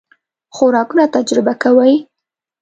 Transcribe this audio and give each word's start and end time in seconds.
خوراکونه 0.55 1.05
تجربه 1.15 1.53
کوئ؟ 1.63 1.93